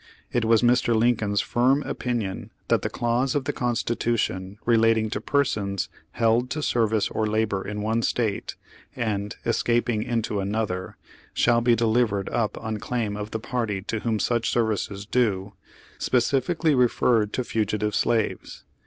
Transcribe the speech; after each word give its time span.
It 0.31 0.45
was 0.45 0.63
Mr. 0.63 0.95
Lin 0.95 1.15
coln's 1.15 1.41
firm 1.41 1.83
opinion 1.83 2.49
that 2.69 2.81
the 2.81 2.89
clause 2.89 3.35
of 3.35 3.45
the 3.45 3.53
Consti 3.53 3.95
tution 3.95 4.57
relating 4.65 5.11
to 5.11 5.21
persons 5.21 5.89
"held 6.13 6.49
to 6.49 6.63
service 6.63 7.07
or 7.09 7.27
labor 7.27 7.61
in 7.61 7.83
one 7.83 8.01
State," 8.01 8.55
and 8.95 9.35
"escaping 9.45 10.01
into 10.01 10.39
another," 10.39 10.97
"shall 11.35 11.61
be 11.61 11.75
delivered 11.75 12.29
up 12.29 12.57
on 12.57 12.79
claim 12.79 13.15
of 13.15 13.29
the 13.29 13.39
party 13.39 13.79
to 13.83 13.99
whom 13.99 14.17
such 14.17 14.49
service 14.49 14.89
is 14.89 15.05
due," 15.05 15.53
specifically 15.99 16.73
referred 16.73 17.31
to 17.33 17.43
fugi 17.43 17.79
tive 17.79 17.93
slaves. 17.93 18.63